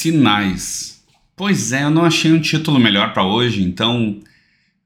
Sinais. 0.00 1.04
Pois 1.36 1.72
é, 1.72 1.82
eu 1.82 1.90
não 1.90 2.06
achei 2.06 2.32
um 2.32 2.40
título 2.40 2.80
melhor 2.80 3.12
para 3.12 3.22
hoje, 3.22 3.62
então 3.62 4.18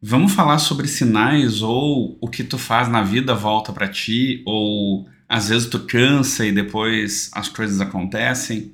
vamos 0.02 0.32
falar 0.32 0.58
sobre 0.58 0.88
sinais 0.88 1.62
ou 1.62 2.18
o 2.20 2.26
que 2.26 2.42
tu 2.42 2.58
faz 2.58 2.88
na 2.88 3.00
vida 3.00 3.32
volta 3.32 3.72
para 3.72 3.86
ti 3.86 4.42
ou 4.44 5.06
às 5.28 5.50
vezes 5.50 5.68
tu 5.68 5.78
cansa 5.86 6.44
e 6.44 6.50
depois 6.50 7.30
as 7.32 7.48
coisas 7.48 7.80
acontecem. 7.80 8.72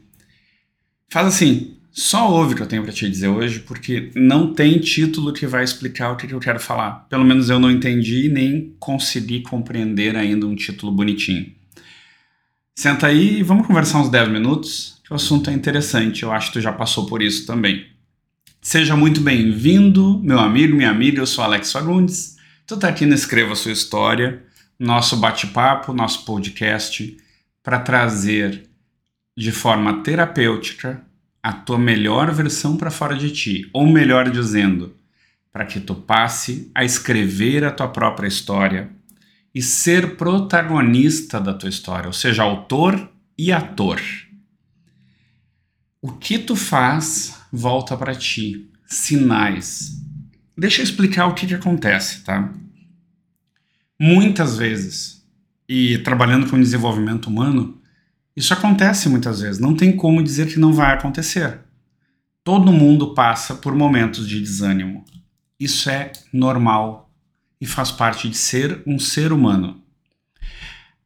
Faz 1.11 1.27
assim, 1.27 1.77
só 1.93 2.33
ouve 2.33 2.55
o 2.55 2.57
que 2.57 2.63
eu 2.63 2.67
tenho 2.67 2.85
para 2.85 2.93
te 2.93 3.07
dizer 3.11 3.29
hoje, 3.29 3.61
porque 3.61 4.11
não 4.15 4.55
tem 4.55 4.79
título 4.79 5.35
que 5.35 5.47
vai 5.47 5.63
explicar 5.63 6.11
o 6.11 6.17
que 6.17 6.33
eu 6.33 6.41
quero 6.41 6.59
falar. 6.59 7.07
Pelo 7.11 7.23
menos 7.23 7.51
eu 7.51 7.61
não 7.61 7.71
entendi 7.71 8.31
nem 8.31 8.75
consegui 8.79 9.43
compreender 9.43 10.17
ainda 10.17 10.47
um 10.47 10.57
título 10.57 10.91
bonitinho. 10.91 11.53
Senta 12.81 13.09
aí 13.09 13.41
e 13.41 13.43
vamos 13.43 13.67
conversar 13.67 14.01
uns 14.01 14.09
10 14.09 14.31
minutos 14.31 14.99
que 15.05 15.13
o 15.13 15.15
assunto 15.15 15.51
é 15.51 15.53
interessante, 15.53 16.23
eu 16.23 16.33
acho 16.33 16.47
que 16.47 16.55
tu 16.55 16.63
já 16.63 16.73
passou 16.73 17.05
por 17.05 17.21
isso 17.21 17.47
também. 17.47 17.87
Seja 18.63 18.97
muito 18.97 19.21
bem-vindo, 19.21 20.19
meu 20.25 20.39
amigo, 20.39 20.75
minha 20.75 20.89
amiga, 20.89 21.21
eu 21.21 21.27
sou 21.27 21.45
Alex 21.45 21.73
Fagundes. 21.73 22.39
Tu 22.67 22.79
tá 22.79 22.89
aqui 22.89 23.05
no 23.05 23.13
Escreva 23.13 23.55
Sua 23.55 23.71
História, 23.71 24.43
nosso 24.79 25.19
bate-papo, 25.19 25.93
nosso 25.93 26.25
podcast, 26.25 27.15
para 27.63 27.81
trazer 27.81 28.63
de 29.37 29.53
forma 29.53 30.03
terapêutica 30.03 31.03
a 31.43 31.53
tua 31.53 31.79
melhor 31.79 32.33
versão 32.33 32.79
para 32.79 32.91
fora 32.91 33.15
de 33.15 33.31
ti, 33.31 33.69
ou 33.75 33.87
melhor 33.87 34.31
dizendo, 34.31 34.97
para 35.53 35.67
que 35.67 35.81
tu 35.81 35.95
passe 35.95 36.71
a 36.75 36.83
escrever 36.83 37.63
a 37.63 37.71
tua 37.71 37.89
própria 37.89 38.27
história 38.27 38.89
e 39.55 39.61
ser 39.61 40.17
protagonista 40.17 41.41
da 41.41 41.53
tua 41.53 41.69
história, 41.69 42.07
ou 42.07 42.13
seja, 42.13 42.43
autor 42.43 43.11
e 43.37 43.53
ator. 43.53 44.01
O 46.01 46.13
que 46.13 46.39
tu 46.39 46.55
faz 46.55 47.41
volta 47.53 47.97
para 47.97 48.15
ti. 48.15 48.71
Sinais. 48.87 50.01
Deixa 50.57 50.81
eu 50.81 50.85
explicar 50.85 51.27
o 51.27 51.35
que, 51.35 51.47
que 51.47 51.55
acontece, 51.55 52.25
tá? 52.25 52.53
Muitas 53.99 54.57
vezes, 54.57 55.25
e 55.69 55.99
trabalhando 55.99 56.51
com 56.51 56.59
desenvolvimento 56.59 57.27
humano, 57.27 57.81
isso 58.35 58.53
acontece 58.53 59.09
muitas 59.09 59.41
vezes. 59.41 59.61
Não 59.61 59.77
tem 59.77 59.95
como 59.95 60.23
dizer 60.23 60.49
que 60.49 60.59
não 60.59 60.73
vai 60.73 60.95
acontecer. 60.95 61.61
Todo 62.43 62.73
mundo 62.73 63.15
passa 63.15 63.55
por 63.55 63.75
momentos 63.75 64.29
de 64.29 64.41
desânimo. 64.41 65.05
Isso 65.59 65.91
é 65.91 66.11
normal 66.33 67.10
e 67.61 67.67
faz 67.67 67.91
parte 67.91 68.29
de 68.29 68.37
ser 68.37 68.83
um 68.87 68.99
ser 68.99 69.33
humano. 69.33 69.83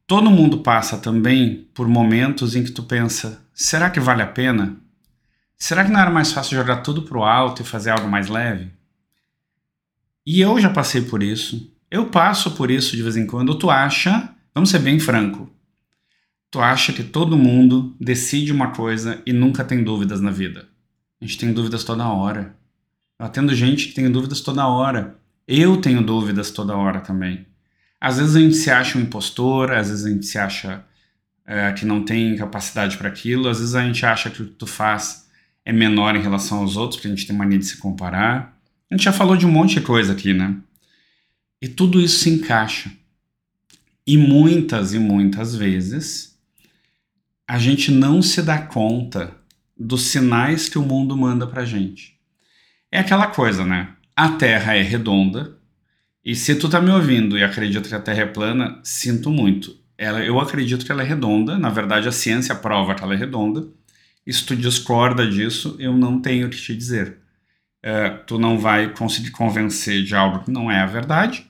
Todo 0.07 0.29
mundo 0.29 0.59
passa 0.59 0.97
também 0.97 1.67
por 1.73 1.87
momentos 1.87 2.55
em 2.55 2.63
que 2.63 2.71
tu 2.71 2.83
pensa: 2.83 3.43
será 3.53 3.89
que 3.89 3.99
vale 3.99 4.21
a 4.21 4.27
pena? 4.27 4.77
Será 5.57 5.83
que 5.83 5.91
não 5.91 5.99
era 5.99 6.11
mais 6.11 6.31
fácil 6.31 6.57
jogar 6.57 6.77
tudo 6.77 7.03
pro 7.03 7.23
alto 7.23 7.61
e 7.61 7.65
fazer 7.65 7.89
algo 7.89 8.07
mais 8.07 8.27
leve? 8.27 8.71
E 10.25 10.41
eu 10.41 10.59
já 10.59 10.69
passei 10.69 11.01
por 11.01 11.23
isso. 11.23 11.71
Eu 11.89 12.07
passo 12.07 12.51
por 12.51 12.69
isso 12.69 12.95
de 12.95 13.01
vez 13.01 13.15
em 13.15 13.25
quando. 13.25 13.55
Tu 13.55 13.69
acha, 13.69 14.33
vamos 14.53 14.69
ser 14.69 14.79
bem 14.79 14.99
franco, 14.99 15.49
tu 16.51 16.61
acha 16.61 16.93
que 16.93 17.03
todo 17.03 17.37
mundo 17.37 17.95
decide 17.99 18.51
uma 18.51 18.71
coisa 18.71 19.21
e 19.25 19.33
nunca 19.33 19.63
tem 19.63 19.83
dúvidas 19.83 20.21
na 20.21 20.31
vida. 20.31 20.67
A 21.19 21.25
gente 21.25 21.37
tem 21.37 21.51
dúvidas 21.51 21.83
toda 21.83 22.07
hora. 22.07 22.55
Eu 23.19 23.25
atendo 23.25 23.55
gente 23.55 23.87
que 23.87 23.93
tem 23.93 24.11
dúvidas 24.11 24.41
toda 24.41 24.67
hora. 24.67 25.17
Eu 25.47 25.77
tenho 25.77 26.01
dúvidas 26.01 26.51
toda 26.51 26.75
hora 26.75 26.99
também. 26.99 27.45
Às 27.99 28.17
vezes 28.17 28.35
a 28.35 28.39
gente 28.39 28.55
se 28.55 28.69
acha 28.69 28.97
um 28.97 29.01
impostor, 29.01 29.71
às 29.71 29.89
vezes 29.89 30.05
a 30.05 30.09
gente 30.09 30.25
se 30.25 30.37
acha 30.37 30.83
é, 31.45 31.71
que 31.73 31.85
não 31.85 32.03
tem 32.03 32.35
capacidade 32.35 32.97
para 32.97 33.07
aquilo, 33.07 33.47
às 33.47 33.59
vezes 33.59 33.75
a 33.75 33.85
gente 33.85 34.05
acha 34.05 34.29
que 34.29 34.41
o 34.41 34.45
que 34.47 34.53
tu 34.53 34.67
faz 34.67 35.27
é 35.63 35.71
menor 35.71 36.15
em 36.15 36.21
relação 36.21 36.59
aos 36.59 36.77
outros, 36.77 36.97
porque 36.97 37.07
a 37.07 37.15
gente 37.15 37.27
tem 37.27 37.35
mania 37.35 37.57
de 37.57 37.65
se 37.65 37.77
comparar. 37.77 38.57
A 38.89 38.95
gente 38.95 39.03
já 39.03 39.11
falou 39.11 39.35
de 39.35 39.45
um 39.45 39.51
monte 39.51 39.75
de 39.75 39.81
coisa 39.81 40.13
aqui, 40.13 40.33
né? 40.33 40.55
E 41.61 41.67
tudo 41.67 41.99
isso 41.99 42.19
se 42.19 42.29
encaixa. 42.29 42.91
E 44.05 44.17
muitas 44.17 44.93
e 44.93 44.99
muitas 44.99 45.55
vezes 45.55 46.37
a 47.47 47.57
gente 47.57 47.91
não 47.91 48.21
se 48.21 48.41
dá 48.41 48.59
conta 48.59 49.35
dos 49.77 50.03
sinais 50.03 50.69
que 50.69 50.77
o 50.77 50.83
mundo 50.83 51.17
manda 51.17 51.47
pra 51.47 51.65
gente. 51.65 52.19
É 52.91 52.99
aquela 52.99 53.27
coisa, 53.27 53.65
né? 53.65 53.94
A 54.15 54.29
Terra 54.29 54.75
é 54.75 54.81
redonda, 54.81 55.57
e 56.23 56.35
se 56.35 56.55
tu 56.55 56.69
tá 56.69 56.79
me 56.79 56.89
ouvindo 56.89 57.37
e 57.37 57.43
acredita 57.43 57.89
que 57.89 57.95
a 57.95 57.99
Terra 57.99 58.21
é 58.21 58.25
plana, 58.25 58.79
sinto 58.81 59.29
muito. 59.29 59.75
Ela, 59.97 60.23
eu 60.23 60.39
acredito 60.39 60.85
que 60.85 60.91
ela 60.91 61.03
é 61.03 61.05
redonda, 61.05 61.57
na 61.57 61.69
verdade 61.69 62.07
a 62.07 62.11
ciência 62.11 62.55
prova 62.55 62.95
que 62.95 63.03
ela 63.03 63.13
é 63.13 63.17
redonda, 63.17 63.67
e 64.25 64.33
se 64.33 64.45
tu 64.45 64.55
discorda 64.55 65.29
disso, 65.29 65.75
eu 65.79 65.93
não 65.93 66.19
tenho 66.19 66.47
o 66.47 66.49
que 66.49 66.57
te 66.57 66.75
dizer. 66.75 67.17
É, 67.83 68.09
tu 68.09 68.39
não 68.39 68.57
vai 68.57 68.91
conseguir 68.93 69.31
convencer 69.31 70.03
de 70.03 70.15
algo 70.15 70.43
que 70.43 70.49
não 70.49 70.71
é 70.71 70.79
a 70.79 70.87
verdade 70.87 71.45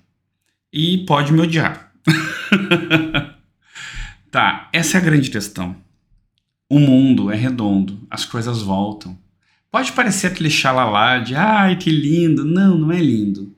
e 0.74 1.06
pode 1.06 1.32
me 1.32 1.40
odiar. 1.40 1.94
tá, 4.30 4.70
essa 4.74 4.98
é 4.98 5.00
a 5.00 5.04
grande 5.04 5.30
questão. 5.30 5.78
O 6.70 6.80
mundo 6.80 7.32
é 7.32 7.36
redondo, 7.36 8.06
as 8.10 8.26
coisas 8.26 8.62
voltam. 8.62 9.18
Pode 9.76 9.92
parecer 9.92 10.28
aquele 10.28 10.50
xalalá 10.50 11.20
de 11.20 11.36
ai 11.36 11.76
que 11.76 11.92
lindo. 11.92 12.46
Não, 12.46 12.78
não 12.78 12.94
é 12.94 13.02
lindo. 13.02 13.54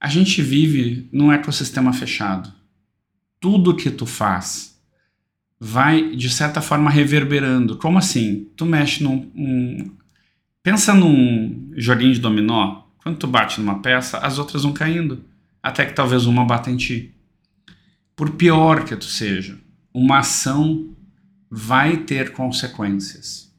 A 0.00 0.08
gente 0.08 0.42
vive 0.42 1.08
num 1.12 1.30
ecossistema 1.30 1.92
fechado. 1.92 2.52
Tudo 3.38 3.76
que 3.76 3.92
tu 3.92 4.06
faz 4.06 4.76
vai, 5.60 6.16
de 6.16 6.28
certa 6.28 6.60
forma, 6.60 6.90
reverberando. 6.90 7.76
Como 7.76 7.96
assim? 7.96 8.48
Tu 8.56 8.66
mexe 8.66 9.04
num. 9.04 9.30
Um... 9.36 9.92
Pensa 10.64 10.92
num 10.92 11.70
joguinho 11.76 12.14
de 12.14 12.18
dominó. 12.18 12.82
Quando 13.00 13.16
tu 13.16 13.28
bate 13.28 13.60
numa 13.60 13.78
peça, 13.78 14.18
as 14.18 14.36
outras 14.40 14.64
vão 14.64 14.72
caindo. 14.72 15.24
Até 15.62 15.86
que 15.86 15.94
talvez 15.94 16.26
uma 16.26 16.44
bata 16.44 16.72
em 16.72 16.76
ti. 16.76 17.14
Por 18.16 18.30
pior 18.30 18.84
que 18.84 18.96
tu 18.96 19.04
seja, 19.04 19.60
uma 19.94 20.18
ação 20.18 20.92
vai 21.48 21.98
ter 21.98 22.32
consequências. 22.32 23.53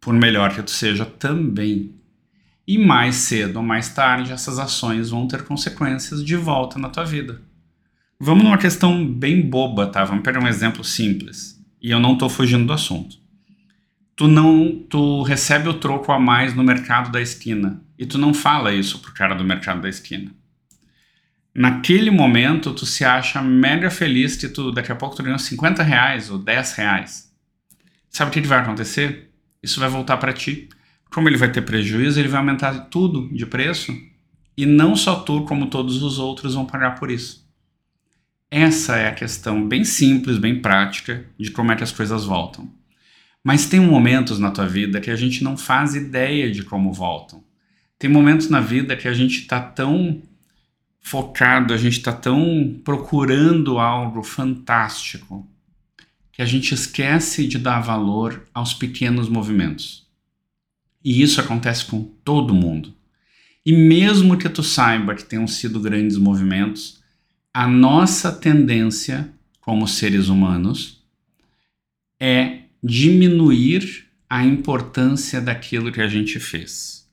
Por 0.00 0.14
melhor 0.14 0.54
que 0.54 0.62
tu 0.62 0.70
seja 0.70 1.04
também. 1.04 1.94
E 2.66 2.78
mais 2.78 3.16
cedo 3.16 3.56
ou 3.56 3.62
mais 3.62 3.88
tarde, 3.88 4.32
essas 4.32 4.58
ações 4.58 5.10
vão 5.10 5.26
ter 5.26 5.42
consequências 5.42 6.24
de 6.24 6.36
volta 6.36 6.78
na 6.78 6.88
tua 6.88 7.04
vida. 7.04 7.42
Vamos 8.18 8.44
numa 8.44 8.58
questão 8.58 9.06
bem 9.06 9.40
boba, 9.40 9.86
tá? 9.86 10.04
Vamos 10.04 10.22
pegar 10.22 10.40
um 10.40 10.48
exemplo 10.48 10.84
simples. 10.84 11.58
E 11.80 11.90
eu 11.90 11.98
não 11.98 12.12
estou 12.12 12.28
fugindo 12.28 12.66
do 12.66 12.72
assunto. 12.72 13.16
Tu 14.14 14.28
não, 14.28 14.84
tu 14.88 15.22
recebe 15.22 15.68
o 15.68 15.74
troco 15.74 16.12
a 16.12 16.18
mais 16.18 16.54
no 16.54 16.62
mercado 16.62 17.10
da 17.10 17.22
esquina 17.22 17.82
e 17.98 18.04
tu 18.04 18.18
não 18.18 18.34
fala 18.34 18.72
isso 18.72 18.98
pro 18.98 19.14
cara 19.14 19.34
do 19.34 19.42
mercado 19.42 19.80
da 19.80 19.88
esquina. 19.88 20.30
Naquele 21.54 22.10
momento, 22.10 22.72
tu 22.72 22.86
se 22.86 23.04
acha 23.04 23.42
mega 23.42 23.90
feliz 23.90 24.36
que 24.36 24.48
tu, 24.48 24.70
daqui 24.70 24.92
a 24.92 24.96
pouco 24.96 25.16
tu 25.16 25.22
ganhou 25.22 25.38
50 25.38 25.82
reais 25.82 26.30
ou 26.30 26.38
10 26.38 26.72
reais. 26.74 27.34
Sabe 28.08 28.30
o 28.30 28.32
que, 28.32 28.42
que 28.42 28.46
vai 28.46 28.60
acontecer? 28.60 29.29
Isso 29.62 29.80
vai 29.80 29.88
voltar 29.88 30.16
para 30.16 30.32
ti. 30.32 30.68
Como 31.10 31.28
ele 31.28 31.36
vai 31.36 31.50
ter 31.50 31.62
prejuízo, 31.62 32.18
ele 32.18 32.28
vai 32.28 32.38
aumentar 32.38 32.86
tudo 32.86 33.28
de 33.34 33.44
preço 33.44 33.96
e 34.56 34.64
não 34.64 34.94
só 34.94 35.16
tu, 35.16 35.42
como 35.44 35.70
todos 35.70 36.02
os 36.02 36.18
outros 36.18 36.54
vão 36.54 36.66
pagar 36.66 36.94
por 36.96 37.10
isso. 37.10 37.48
Essa 38.50 38.96
é 38.96 39.08
a 39.08 39.14
questão 39.14 39.66
bem 39.66 39.84
simples, 39.84 40.38
bem 40.38 40.60
prática 40.60 41.24
de 41.38 41.50
como 41.50 41.72
é 41.72 41.76
que 41.76 41.84
as 41.84 41.92
coisas 41.92 42.24
voltam. 42.24 42.70
Mas 43.42 43.66
tem 43.66 43.80
momentos 43.80 44.38
na 44.38 44.50
tua 44.50 44.66
vida 44.66 45.00
que 45.00 45.10
a 45.10 45.16
gente 45.16 45.42
não 45.42 45.56
faz 45.56 45.94
ideia 45.94 46.50
de 46.50 46.62
como 46.62 46.92
voltam. 46.92 47.42
Tem 47.98 48.10
momentos 48.10 48.48
na 48.48 48.60
vida 48.60 48.96
que 48.96 49.08
a 49.08 49.14
gente 49.14 49.40
está 49.40 49.60
tão 49.60 50.20
focado, 51.00 51.72
a 51.72 51.76
gente 51.76 51.98
está 51.98 52.12
tão 52.12 52.80
procurando 52.84 53.78
algo 53.78 54.22
fantástico 54.22 55.48
que 56.32 56.42
a 56.42 56.46
gente 56.46 56.72
esquece 56.72 57.46
de 57.46 57.58
dar 57.58 57.80
valor 57.80 58.44
aos 58.54 58.72
pequenos 58.72 59.28
movimentos. 59.28 60.06
E 61.04 61.22
isso 61.22 61.40
acontece 61.40 61.84
com 61.84 62.02
todo 62.02 62.54
mundo. 62.54 62.94
E 63.64 63.72
mesmo 63.72 64.36
que 64.36 64.48
tu 64.48 64.62
saiba 64.62 65.14
que 65.14 65.24
tenham 65.24 65.46
sido 65.46 65.80
grandes 65.80 66.16
movimentos, 66.16 67.00
a 67.52 67.66
nossa 67.66 68.32
tendência 68.32 69.30
como 69.60 69.86
seres 69.86 70.28
humanos 70.28 71.02
é 72.18 72.60
diminuir 72.82 74.06
a 74.28 74.44
importância 74.44 75.40
daquilo 75.40 75.92
que 75.92 76.00
a 76.00 76.08
gente 76.08 76.38
fez. 76.38 77.08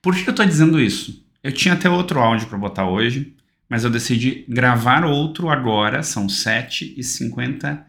Por 0.00 0.14
que 0.14 0.28
eu 0.28 0.30
estou 0.30 0.46
dizendo 0.46 0.80
isso? 0.80 1.24
Eu 1.42 1.52
tinha 1.52 1.74
até 1.74 1.90
outro 1.90 2.20
áudio 2.20 2.46
para 2.46 2.58
botar 2.58 2.88
hoje, 2.88 3.34
mas 3.68 3.84
eu 3.84 3.90
decidi 3.90 4.44
gravar 4.48 5.04
outro 5.04 5.48
agora, 5.48 6.02
são 6.02 6.26
7h55 6.26 7.84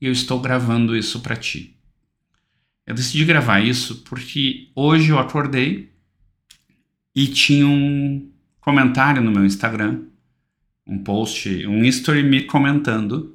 e 0.00 0.06
eu 0.06 0.12
estou 0.12 0.40
gravando 0.40 0.96
isso 0.96 1.20
para 1.20 1.36
ti. 1.36 1.76
Eu 2.86 2.94
decidi 2.94 3.24
gravar 3.24 3.60
isso 3.60 4.02
porque 4.02 4.68
hoje 4.74 5.10
eu 5.10 5.18
acordei 5.18 5.92
e 7.14 7.26
tinha 7.26 7.66
um, 7.66 8.30
comentário 8.68 9.22
no 9.22 9.30
meu 9.30 9.46
Instagram, 9.46 10.02
um 10.86 11.02
post, 11.02 11.66
um 11.66 11.82
history 11.82 12.22
me 12.22 12.42
comentando, 12.44 13.34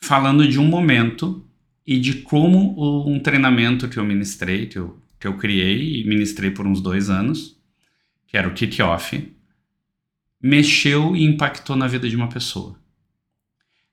falando 0.00 0.48
de 0.48 0.58
um 0.58 0.64
momento 0.64 1.46
e 1.86 2.00
de 2.00 2.22
como 2.22 3.06
um 3.06 3.20
treinamento 3.20 3.90
que 3.90 3.98
eu 3.98 4.04
ministrei, 4.06 4.64
que 4.64 4.78
eu, 4.78 4.98
que 5.20 5.26
eu 5.26 5.36
criei 5.36 6.00
e 6.00 6.08
ministrei 6.08 6.50
por 6.50 6.66
uns 6.66 6.80
dois 6.80 7.10
anos, 7.10 7.60
que 8.26 8.38
era 8.38 8.48
o 8.48 8.54
Kick-Off, 8.54 9.34
mexeu 10.40 11.14
e 11.14 11.24
impactou 11.24 11.76
na 11.76 11.86
vida 11.86 12.08
de 12.08 12.16
uma 12.16 12.30
pessoa. 12.30 12.78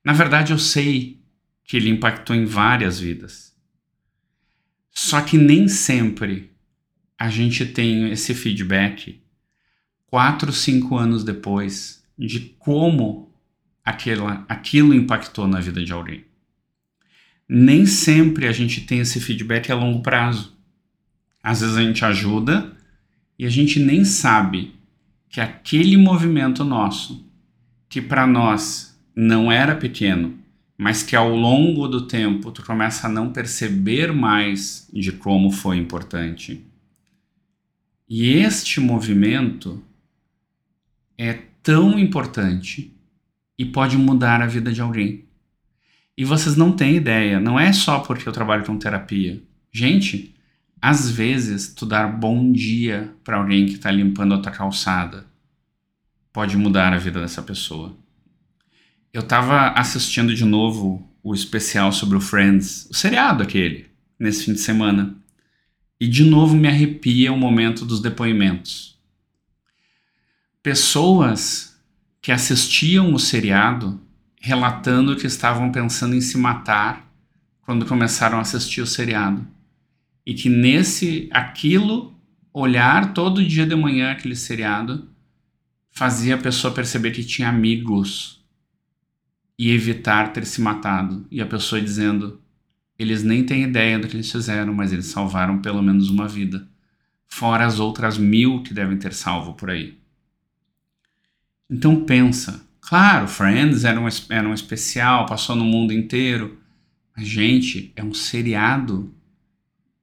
Na 0.05 0.13
verdade, 0.13 0.53
eu 0.53 0.59
sei 0.59 1.19
que 1.63 1.75
ele 1.75 1.89
impactou 1.89 2.35
em 2.35 2.45
várias 2.45 2.99
vidas. 2.99 3.55
Só 4.91 5.19
que 5.19 5.35
nem 5.35 5.67
sempre 5.67 6.51
a 7.17 7.27
gente 7.27 7.65
tem 7.65 8.11
esse 8.11 8.35
feedback 8.35 9.19
quatro, 10.05 10.53
cinco 10.53 10.95
anos 10.95 11.23
depois 11.23 12.05
de 12.17 12.39
como 12.59 13.33
aquela, 13.83 14.45
aquilo 14.47 14.93
impactou 14.93 15.47
na 15.47 15.59
vida 15.59 15.83
de 15.83 15.91
alguém. 15.91 16.23
Nem 17.49 17.87
sempre 17.87 18.47
a 18.47 18.51
gente 18.51 18.81
tem 18.81 18.99
esse 18.99 19.19
feedback 19.19 19.71
a 19.71 19.75
longo 19.75 20.03
prazo. 20.03 20.55
Às 21.41 21.61
vezes 21.61 21.77
a 21.77 21.81
gente 21.81 22.05
ajuda 22.05 22.77
e 23.39 23.45
a 23.45 23.49
gente 23.49 23.79
nem 23.79 24.05
sabe 24.05 24.75
que 25.29 25.41
aquele 25.41 25.97
movimento 25.97 26.63
nosso, 26.63 27.27
que 27.89 28.01
para 28.01 28.27
nós 28.27 28.94
não 29.15 29.51
era 29.51 29.75
pequeno, 29.75 30.37
mas 30.77 31.01
que 31.01 31.15
ao 31.15 31.33
longo 31.33 31.87
do 31.87 32.05
tempo 32.05 32.51
tu 32.51 32.63
começa 32.65 33.07
a 33.07 33.09
não 33.09 33.31
perceber 33.31 34.11
mais 34.11 34.89
de 34.91 35.11
como 35.11 35.51
foi 35.51 35.77
importante. 35.77 36.65
E 38.09 38.33
este 38.33 38.79
movimento 38.79 39.81
é 41.17 41.33
tão 41.63 41.97
importante 41.97 42.93
e 43.57 43.65
pode 43.65 43.97
mudar 43.97 44.41
a 44.41 44.47
vida 44.47 44.71
de 44.71 44.81
alguém. 44.81 45.23
E 46.17 46.23
vocês 46.23 46.55
não 46.55 46.71
têm 46.71 46.95
ideia, 46.95 47.39
não 47.39 47.59
é 47.59 47.73
só 47.73 47.99
porque 47.99 48.27
eu 48.27 48.33
trabalho 48.33 48.65
com 48.65 48.77
terapia. 48.77 49.41
Gente, 49.71 50.35
às 50.81 51.09
vezes 51.09 51.73
tu 51.73 51.85
dar 51.85 52.07
bom 52.07 52.51
dia 52.51 53.13
para 53.23 53.37
alguém 53.37 53.65
que 53.65 53.73
está 53.73 53.89
limpando 53.89 54.33
a 54.35 54.41
tua 54.41 54.51
calçada 54.51 55.25
pode 56.31 56.57
mudar 56.57 56.93
a 56.93 56.97
vida 56.97 57.19
dessa 57.19 57.41
pessoa. 57.41 57.97
Eu 59.15 59.21
estava 59.21 59.69
assistindo 59.69 60.35
de 60.35 60.43
novo 60.43 61.09
o 61.23 61.33
especial 61.33 61.89
sobre 61.93 62.17
o 62.17 62.19
Friends, 62.19 62.85
o 62.91 62.93
seriado 62.93 63.41
aquele, 63.41 63.85
nesse 64.19 64.43
fim 64.43 64.51
de 64.51 64.59
semana. 64.59 65.15
E 65.97 66.05
de 66.05 66.25
novo 66.25 66.53
me 66.53 66.67
arrepia 66.67 67.31
o 67.31 67.37
momento 67.37 67.85
dos 67.85 68.01
depoimentos. 68.01 68.99
Pessoas 70.61 71.81
que 72.21 72.29
assistiam 72.29 73.13
o 73.13 73.17
seriado 73.17 74.01
relatando 74.37 75.15
que 75.15 75.27
estavam 75.27 75.71
pensando 75.71 76.13
em 76.13 76.19
se 76.19 76.37
matar 76.37 77.09
quando 77.61 77.85
começaram 77.85 78.37
a 78.37 78.41
assistir 78.41 78.81
o 78.81 78.85
seriado. 78.85 79.47
E 80.25 80.33
que 80.33 80.49
nesse 80.49 81.29
aquilo 81.31 82.13
olhar 82.53 83.13
todo 83.13 83.47
dia 83.47 83.65
de 83.65 83.77
manhã 83.77 84.11
aquele 84.11 84.35
seriado 84.35 85.07
fazia 85.89 86.35
a 86.35 86.37
pessoa 86.37 86.73
perceber 86.73 87.11
que 87.11 87.23
tinha 87.23 87.47
amigos 87.47 88.43
e 89.57 89.71
evitar 89.71 90.33
ter 90.33 90.45
se 90.45 90.61
matado. 90.61 91.25
E 91.31 91.41
a 91.41 91.45
pessoa 91.45 91.81
dizendo: 91.81 92.41
eles 92.97 93.23
nem 93.23 93.45
têm 93.45 93.63
ideia 93.63 93.99
do 93.99 94.07
que 94.07 94.15
eles 94.15 94.31
fizeram, 94.31 94.73
mas 94.73 94.93
eles 94.93 95.07
salvaram 95.07 95.61
pelo 95.61 95.81
menos 95.81 96.09
uma 96.09 96.27
vida, 96.27 96.67
fora 97.27 97.65
as 97.65 97.79
outras 97.79 98.17
mil 98.17 98.63
que 98.63 98.73
devem 98.73 98.97
ter 98.97 99.13
salvo 99.13 99.53
por 99.53 99.69
aí. 99.69 99.97
Então 101.69 102.05
pensa, 102.05 102.65
claro, 102.79 103.27
Friends 103.27 103.83
era 103.83 103.99
um, 103.99 104.07
era 104.29 104.47
um 104.47 104.53
especial, 104.53 105.25
passou 105.25 105.55
no 105.55 105.65
mundo 105.65 105.91
inteiro, 105.91 106.59
mas 107.15 107.27
gente, 107.27 107.91
é 107.95 108.03
um 108.03 108.13
seriado 108.13 109.13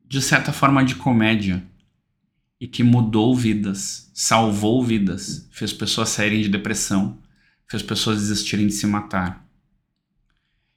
de 0.07 0.21
certa 0.21 0.53
forma 0.53 0.85
de 0.85 0.97
comédia 0.97 1.65
e 2.61 2.67
que 2.67 2.83
mudou 2.83 3.35
vidas, 3.35 4.11
salvou 4.13 4.85
vidas, 4.85 5.49
fez 5.51 5.73
pessoas 5.73 6.11
saírem 6.11 6.43
de 6.43 6.49
depressão, 6.49 7.19
fez 7.67 7.83
pessoas 7.83 8.19
desistirem 8.21 8.67
de 8.67 8.73
se 8.75 8.87
matar. 8.87 9.42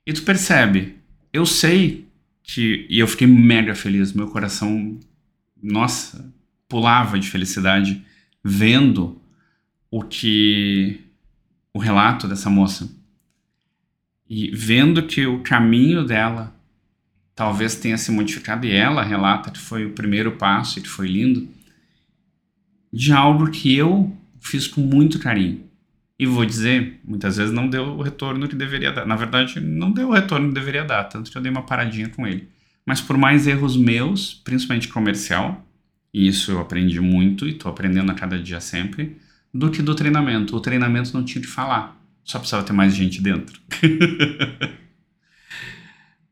E 0.05 0.13
tu 0.13 0.23
percebe, 0.23 0.97
eu 1.33 1.45
sei 1.45 2.07
que 2.43 2.85
e 2.89 2.99
eu 2.99 3.07
fiquei 3.07 3.27
mega 3.27 3.73
feliz, 3.73 4.13
meu 4.13 4.27
coração, 4.27 4.99
nossa, 5.61 6.31
pulava 6.69 7.19
de 7.19 7.29
felicidade 7.29 8.05
vendo 8.43 9.19
o 9.89 10.03
que 10.03 11.01
o 11.73 11.79
relato 11.79 12.27
dessa 12.27 12.49
moça 12.49 12.89
e 14.29 14.49
vendo 14.51 15.03
que 15.03 15.25
o 15.25 15.41
caminho 15.41 16.05
dela 16.05 16.55
talvez 17.35 17.75
tenha 17.75 17.97
se 17.97 18.11
modificado 18.11 18.65
e 18.65 18.71
ela 18.71 19.03
relata 19.03 19.51
que 19.51 19.59
foi 19.59 19.85
o 19.85 19.91
primeiro 19.91 20.33
passo 20.33 20.79
e 20.79 20.81
que 20.81 20.87
foi 20.87 21.07
lindo 21.07 21.47
de 22.93 23.11
algo 23.11 23.51
que 23.51 23.75
eu 23.75 24.15
fiz 24.39 24.67
com 24.67 24.81
muito 24.81 25.19
carinho. 25.19 25.64
E 26.17 26.25
vou 26.25 26.45
dizer, 26.45 26.99
muitas 27.03 27.37
vezes 27.37 27.53
não 27.53 27.69
deu 27.69 27.83
o 27.83 28.01
retorno 28.01 28.47
que 28.47 28.55
deveria 28.55 28.91
dar. 28.91 29.05
Na 29.05 29.15
verdade, 29.15 29.59
não 29.59 29.91
deu 29.91 30.09
o 30.09 30.13
retorno 30.13 30.47
que 30.47 30.53
deveria 30.53 30.83
dar, 30.83 31.03
tanto 31.05 31.29
que 31.29 31.37
eu 31.37 31.41
dei 31.41 31.51
uma 31.51 31.63
paradinha 31.63 32.07
com 32.09 32.25
ele. 32.25 32.47
Mas 32.85 33.01
por 33.01 33.17
mais 33.17 33.47
erros 33.47 33.75
meus, 33.75 34.33
principalmente 34.33 34.87
comercial, 34.87 35.65
e 36.13 36.27
isso 36.27 36.51
eu 36.51 36.61
aprendi 36.61 37.01
muito 37.01 37.45
e 37.45 37.51
estou 37.51 37.69
aprendendo 37.69 38.11
a 38.11 38.15
cada 38.15 38.39
dia 38.39 38.61
sempre, 38.61 39.17
do 39.53 39.69
que 39.69 39.81
do 39.81 39.93
treinamento. 39.95 40.55
O 40.55 40.61
treinamento 40.61 41.13
não 41.13 41.25
tinha 41.25 41.41
que 41.41 41.47
falar, 41.47 41.99
só 42.23 42.39
precisava 42.39 42.65
ter 42.65 42.73
mais 42.73 42.95
gente 42.95 43.21
dentro. 43.21 43.59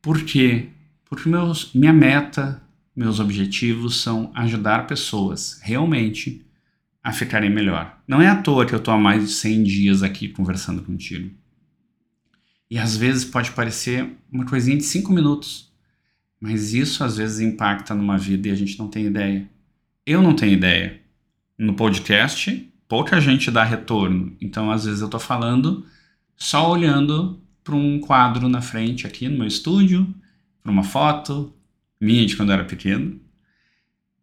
Por 0.02 0.22
quê? 0.24 0.68
Porque 1.06 1.28
meus, 1.28 1.74
minha 1.74 1.94
meta, 1.94 2.62
meus 2.96 3.20
objetivos 3.20 4.02
são 4.02 4.32
ajudar 4.36 4.88
pessoas 4.88 5.60
realmente 5.64 6.46
a 7.04 7.12
ficarem 7.12 7.50
melhor. 7.50 8.02
Não 8.08 8.22
é 8.22 8.28
à 8.28 8.36
toa 8.42 8.66
que 8.66 8.74
eu 8.74 8.80
estou 8.80 8.94
há 8.94 8.98
mais 8.98 9.28
de 9.28 9.34
100 9.34 9.64
dias 9.64 10.04
aqui 10.04 10.30
conversando 10.30 10.82
contigo. 10.82 11.32
E 12.72 12.78
às 12.80 12.96
vezes 12.96 13.26
pode 13.26 13.52
parecer 13.52 14.10
uma 14.32 14.46
coisinha 14.46 14.78
de 14.78 14.84
5 14.84 15.12
minutos, 15.12 15.72
mas 16.40 16.74
isso 16.74 17.04
às 17.04 17.18
vezes 17.18 17.40
impacta 17.40 17.94
numa 17.94 18.18
vida 18.18 18.48
e 18.48 18.52
a 18.52 18.56
gente 18.56 18.80
não 18.80 18.88
tem 18.88 19.06
ideia. 19.06 19.50
Eu 20.06 20.22
não 20.22 20.36
tenho 20.36 20.54
ideia. 20.54 21.02
No 21.58 21.74
podcast, 21.74 22.72
pouca 22.88 23.20
gente 23.20 23.52
dá 23.52 23.64
retorno. 23.64 24.36
Então, 24.42 24.72
às 24.72 24.86
vezes, 24.86 25.02
eu 25.02 25.08
estou 25.08 25.20
falando 25.20 25.86
só 26.36 26.72
olhando 26.72 27.42
para 27.64 27.76
um 27.76 28.00
quadro 28.00 28.50
na 28.50 28.62
frente 28.62 29.08
aqui 29.08 29.30
no 29.30 29.38
meu 29.38 29.48
estúdio, 29.48 30.14
para 30.62 30.72
uma 30.72 30.84
foto 30.84 31.54
minha 32.00 32.26
de 32.26 32.36
quando 32.36 32.50
eu 32.50 32.56
era 32.56 32.66
pequeno. 32.66 33.20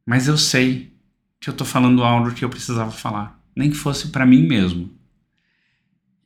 Mas 0.04 0.28
eu 0.28 0.36
sei 0.36 0.92
que 1.40 1.48
eu 1.48 1.52
estou 1.52 1.66
falando 1.66 2.04
algo 2.04 2.34
que 2.34 2.44
eu 2.44 2.50
precisava 2.50 2.90
falar, 2.90 3.40
nem 3.56 3.70
que 3.70 3.76
fosse 3.76 4.08
para 4.08 4.26
mim 4.26 4.46
mesmo. 4.46 4.90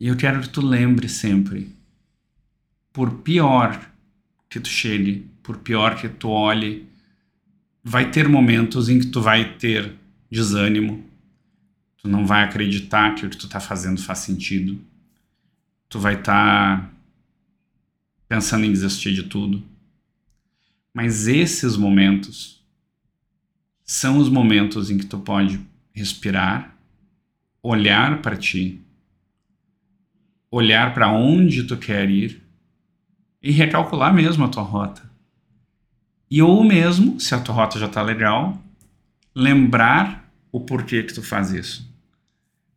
E 0.01 0.09
eu 0.09 0.17
quero 0.17 0.41
que 0.41 0.49
tu 0.49 0.61
lembre 0.61 1.09
sempre, 1.09 1.75
por 2.93 3.11
pior 3.19 3.81
que 4.51 4.59
tu 4.59 4.69
chegue, 4.69 5.27
por 5.43 5.59
pior 5.59 5.97
que 5.97 6.09
tu 6.09 6.29
olhe, 6.29 6.89
vai 7.83 8.11
ter 8.11 8.29
momentos 8.29 8.89
em 8.89 8.99
que 8.99 9.07
tu 9.07 9.23
vai 9.23 9.57
ter 9.57 9.95
desânimo, 10.31 11.05
Tu 12.05 12.11
não 12.11 12.27
vai 12.27 12.45
acreditar 12.45 13.15
que 13.15 13.25
o 13.25 13.31
que 13.31 13.37
tu 13.39 13.49
tá 13.49 13.59
fazendo 13.59 13.99
faz 13.99 14.19
sentido. 14.19 14.79
Tu 15.89 15.99
vai 15.99 16.17
estar 16.17 16.83
tá 16.83 16.91
pensando 18.29 18.67
em 18.67 18.71
desistir 18.71 19.15
de 19.15 19.23
tudo. 19.23 19.65
Mas 20.93 21.27
esses 21.27 21.79
momentos 21.79 22.63
são 23.85 24.19
os 24.19 24.29
momentos 24.29 24.91
em 24.91 24.97
que 24.97 25.07
tu 25.07 25.19
pode 25.19 25.61
respirar, 25.93 26.75
olhar 27.63 28.23
para 28.23 28.37
ti, 28.37 28.81
olhar 30.51 30.95
para 30.95 31.13
onde 31.13 31.65
tu 31.65 31.77
quer 31.77 32.09
ir 32.09 32.43
e 33.43 33.51
recalcular 33.51 34.13
mesmo 34.13 34.45
a 34.45 34.49
tua 34.49 34.63
rota. 34.63 35.03
E 36.31 36.41
ou 36.41 36.65
mesmo, 36.65 37.21
se 37.21 37.35
a 37.35 37.41
tua 37.41 37.55
rota 37.55 37.79
já 37.79 37.87
está 37.87 38.03
legal, 38.03 38.61
lembrar 39.35 40.33
o 40.51 40.61
porquê 40.61 41.03
que 41.03 41.13
tu 41.13 41.23
faz 41.23 41.53
isso. 41.53 41.93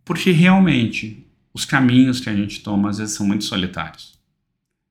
Porque 0.04 0.32
realmente 0.32 1.26
os 1.54 1.64
caminhos 1.64 2.20
que 2.20 2.30
a 2.30 2.36
gente 2.36 2.62
toma 2.62 2.90
às 2.90 2.98
vezes 2.98 3.16
são 3.16 3.26
muito 3.26 3.46
solitários. 3.46 4.20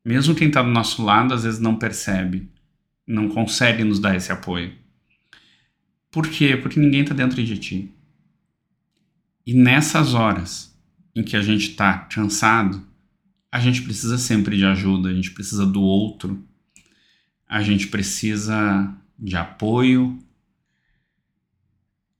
Mesmo 0.04 0.34
quem 0.34 0.48
está 0.48 0.62
do 0.62 0.70
nosso 0.70 1.04
lado 1.04 1.34
às 1.34 1.44
vezes 1.44 1.60
não 1.60 1.76
percebe, 1.76 2.48
não 3.06 3.28
consegue 3.28 3.84
nos 3.84 3.98
dar 3.98 4.16
esse 4.16 4.32
apoio. 4.32 4.72
Por 6.16 6.30
quê? 6.30 6.56
Porque 6.56 6.80
ninguém 6.80 7.02
está 7.02 7.14
dentro 7.14 7.44
de 7.44 7.58
ti. 7.58 7.92
E 9.46 9.52
nessas 9.52 10.14
horas 10.14 10.74
em 11.14 11.22
que 11.22 11.36
a 11.36 11.42
gente 11.42 11.72
está 11.72 11.98
cansado, 11.98 12.82
a 13.52 13.60
gente 13.60 13.82
precisa 13.82 14.16
sempre 14.16 14.56
de 14.56 14.64
ajuda, 14.64 15.10
a 15.10 15.14
gente 15.14 15.32
precisa 15.32 15.66
do 15.66 15.82
outro, 15.82 16.42
a 17.46 17.62
gente 17.62 17.88
precisa 17.88 18.96
de 19.18 19.36
apoio 19.36 20.18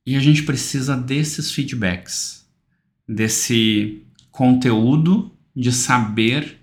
e 0.05 0.15
a 0.15 0.21
gente 0.21 0.43
precisa 0.43 0.95
desses 0.95 1.51
feedbacks 1.51 2.47
desse 3.09 4.03
conteúdo 4.31 5.35
de 5.55 5.73
saber 5.73 6.61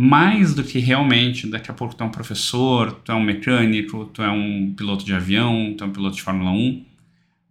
mais 0.00 0.54
do 0.54 0.62
que 0.62 0.78
realmente, 0.78 1.48
daqui 1.48 1.72
a 1.72 1.74
pouco 1.74 1.92
tu 1.92 2.04
é 2.04 2.06
um 2.06 2.10
professor, 2.10 2.92
tu 3.02 3.10
é 3.10 3.14
um 3.16 3.20
mecânico, 3.20 4.04
tu 4.04 4.22
é 4.22 4.30
um 4.30 4.72
piloto 4.72 5.04
de 5.04 5.12
avião, 5.12 5.74
tu 5.76 5.82
é 5.82 5.86
um 5.88 5.92
piloto 5.92 6.14
de 6.14 6.22
Fórmula 6.22 6.52
1, 6.52 6.84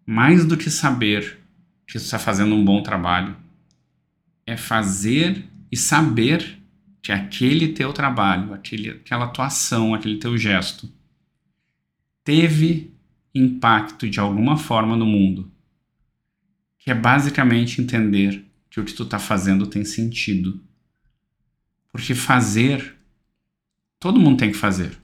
mais 0.05 0.45
do 0.45 0.55
que 0.55 0.69
saber 0.69 1.39
que 1.85 1.99
tu 1.99 2.03
está 2.03 2.17
fazendo 2.17 2.55
um 2.55 2.63
bom 2.63 2.81
trabalho, 2.81 3.35
é 4.45 4.55
fazer 4.55 5.43
e 5.69 5.75
saber 5.75 6.57
que 7.01 7.11
aquele 7.11 7.67
teu 7.73 7.91
trabalho, 7.91 8.53
aquele, 8.53 8.91
aquela 8.91 9.25
atuação, 9.25 9.93
aquele 9.93 10.15
teu 10.15 10.37
gesto 10.37 10.89
teve 12.23 12.93
impacto 13.35 14.09
de 14.09 14.21
alguma 14.21 14.55
forma 14.55 14.95
no 14.95 15.05
mundo, 15.05 15.51
que 16.79 16.89
é 16.89 16.95
basicamente 16.95 17.81
entender 17.81 18.45
que 18.69 18.79
o 18.79 18.85
que 18.85 18.93
tu 18.93 19.03
está 19.03 19.19
fazendo 19.19 19.67
tem 19.67 19.83
sentido 19.83 20.65
porque 21.97 22.13
fazer, 22.13 22.95
todo 23.99 24.19
mundo 24.19 24.37
tem 24.37 24.51
que 24.51 24.57
fazer. 24.57 24.95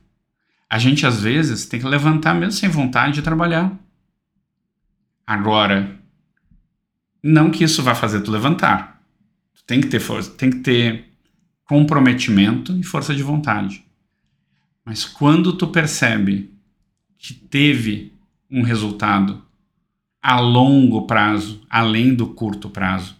A 0.69 0.77
gente 0.77 1.07
às 1.07 1.19
vezes 1.19 1.65
tem 1.65 1.79
que 1.79 1.87
levantar 1.87 2.35
mesmo 2.35 2.51
sem 2.51 2.69
vontade 2.69 3.15
de 3.15 3.23
trabalhar. 3.23 3.75
Agora, 5.25 5.99
não 7.21 7.49
que 7.49 7.63
isso 7.63 7.81
vá 7.81 7.95
fazer 7.95 8.21
tu 8.21 8.29
levantar. 8.29 9.03
Tu 9.55 9.63
tem 9.63 9.81
que 9.81 9.87
ter 9.87 9.99
força, 9.99 10.29
tem 10.35 10.51
que 10.51 10.59
ter 10.59 11.11
comprometimento 11.65 12.77
e 12.77 12.83
força 12.83 13.15
de 13.15 13.23
vontade. 13.23 13.83
Mas 14.85 15.03
quando 15.03 15.53
tu 15.53 15.69
percebe 15.69 16.53
que 17.17 17.33
teve 17.33 18.13
um 18.51 18.61
resultado 18.61 19.43
a 20.21 20.39
longo 20.39 21.07
prazo, 21.07 21.65
além 21.67 22.13
do 22.13 22.27
curto 22.27 22.69
prazo, 22.69 23.17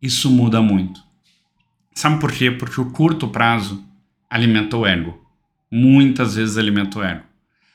isso 0.00 0.30
muda 0.30 0.62
muito. 0.62 1.05
Sabe 1.96 2.20
por 2.20 2.30
quê? 2.30 2.50
Porque 2.50 2.78
o 2.78 2.90
curto 2.90 3.26
prazo 3.26 3.82
alimenta 4.28 4.76
o 4.76 4.86
ego. 4.86 5.18
Muitas 5.70 6.34
vezes 6.34 6.58
alimenta 6.58 6.98
o 6.98 7.02
ego. 7.02 7.22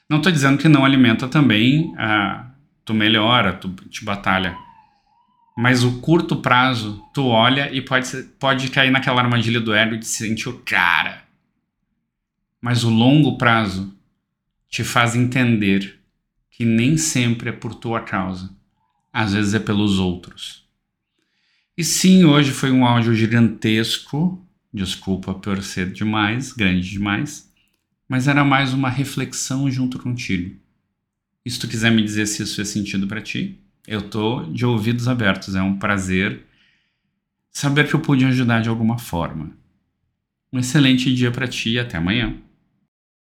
Não 0.07 0.17
estou 0.17 0.31
dizendo 0.31 0.59
que 0.59 0.69
não 0.69 0.85
alimenta 0.85 1.27
também, 1.27 1.91
ah, 1.97 2.51
tu 2.85 2.93
melhora, 2.93 3.53
tu 3.53 3.69
te 3.89 4.05
batalha. 4.05 4.55
Mas 5.57 5.83
o 5.83 5.99
curto 6.01 6.35
prazo, 6.35 7.03
tu 7.11 7.25
olha 7.25 7.73
e 7.73 7.81
pode, 7.81 8.15
pode 8.39 8.69
cair 8.69 8.91
naquela 8.91 9.23
armadilha 9.23 9.59
do 9.59 9.73
ego 9.73 9.97
de 9.97 10.05
se 10.05 10.27
sentir 10.27 10.49
o 10.49 10.59
cara. 10.59 11.23
Mas 12.61 12.83
o 12.83 12.91
longo 12.91 13.39
prazo 13.39 13.91
te 14.69 14.83
faz 14.83 15.15
entender 15.15 15.99
que 16.51 16.63
nem 16.63 16.95
sempre 16.95 17.49
é 17.49 17.53
por 17.53 17.73
tua 17.73 18.01
causa. 18.01 18.55
Às 19.11 19.33
vezes 19.33 19.55
é 19.55 19.59
pelos 19.59 19.97
outros. 19.97 20.61
E 21.77 21.83
sim, 21.83 22.25
hoje 22.25 22.51
foi 22.51 22.71
um 22.71 22.85
áudio 22.85 23.13
gigantesco. 23.15 24.45
Desculpa 24.73 25.33
por 25.33 25.63
ser 25.63 25.91
demais, 25.91 26.51
grande 26.51 26.89
demais. 26.89 27.51
Mas 28.07 28.27
era 28.27 28.43
mais 28.43 28.73
uma 28.73 28.89
reflexão 28.89 29.69
junto 29.71 29.97
contigo. 29.97 30.55
E 31.45 31.49
se 31.49 31.59
tu 31.59 31.67
quiser 31.67 31.91
me 31.91 32.03
dizer 32.03 32.25
se 32.25 32.43
isso 32.43 32.55
fez 32.55 32.67
sentido 32.67 33.07
para 33.07 33.21
ti, 33.21 33.59
eu 33.87 34.01
tô 34.09 34.43
de 34.45 34.65
ouvidos 34.65 35.07
abertos. 35.07 35.55
É 35.55 35.61
um 35.61 35.77
prazer 35.77 36.45
saber 37.51 37.87
que 37.87 37.93
eu 37.93 37.99
pude 37.99 38.25
ajudar 38.25 38.61
de 38.61 38.69
alguma 38.69 38.97
forma. 38.97 39.51
Um 40.53 40.59
excelente 40.59 41.13
dia 41.13 41.31
para 41.31 41.47
ti 41.47 41.71
e 41.71 41.79
até 41.79 41.97
amanhã. 41.97 42.35